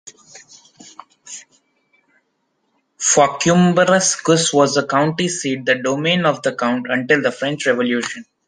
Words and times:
Fauquembergues 2.99 4.51
was 4.51 4.75
a 4.75 4.87
county 4.87 5.29
seat, 5.29 5.63
the 5.63 5.75
domain 5.75 6.25
of 6.25 6.43
a 6.47 6.55
count, 6.55 6.87
until 6.89 7.21
the 7.21 7.31
French 7.31 7.67
Revolution. 7.67 8.25